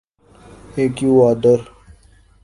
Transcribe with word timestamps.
Ecuador 0.77 1.59